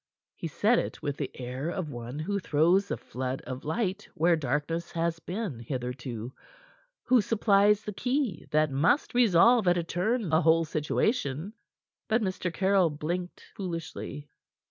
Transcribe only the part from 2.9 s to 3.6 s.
flood